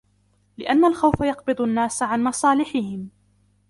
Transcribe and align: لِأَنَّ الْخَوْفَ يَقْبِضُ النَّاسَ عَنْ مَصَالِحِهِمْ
لِأَنَّ 0.57 0.85
الْخَوْفَ 0.85 1.21
يَقْبِضُ 1.21 1.61
النَّاسَ 1.61 2.03
عَنْ 2.03 2.23
مَصَالِحِهِمْ 2.23 3.09